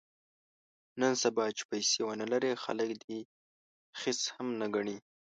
نن 1.01 1.13
سبا 1.23 1.45
چې 1.57 1.63
پیسې 1.71 1.99
ونه 2.03 2.25
لرې 2.31 2.51
خلک 2.63 2.89
دې 3.03 3.19
خس 3.99 4.19
هم 4.33 4.47
نه 4.61 4.67
ګڼي. 4.75 4.97